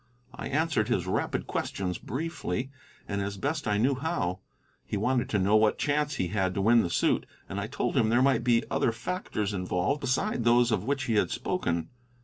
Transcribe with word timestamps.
I 0.33 0.47
answered 0.47 0.87
his 0.87 1.05
rapid 1.05 1.45
questions 1.45 1.99
briefly, 1.99 2.71
and 3.07 3.21
as 3.21 3.37
best 3.37 3.67
I 3.67 3.77
knew 3.77 3.93
how. 3.93 4.39
He 4.83 4.97
wanted 4.97 5.29
to 5.29 5.37
know 5.37 5.55
what 5.55 5.77
chance 5.77 6.15
he 6.15 6.29
had 6.29 6.55
to 6.55 6.61
win 6.61 6.81
the 6.81 6.89
suit, 6.89 7.27
and 7.47 7.59
I 7.59 7.67
told 7.67 7.95
him 7.95 8.09
there 8.09 8.23
might 8.23 8.43
be 8.43 8.63
other 8.71 8.91
factors 8.91 9.53
involved 9.53 10.01
beside 10.01 10.43
those 10.43 10.71
of 10.71 10.85
which 10.85 11.03
he 11.03 11.17
had 11.17 11.29
spoken. 11.29 11.89